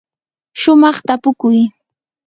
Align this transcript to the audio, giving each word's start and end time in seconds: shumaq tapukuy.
shumaq 0.61 0.97
tapukuy. 1.07 1.59